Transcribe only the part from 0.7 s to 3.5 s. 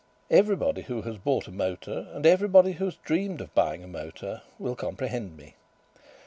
who has bought a motor, and everybody who has dreamed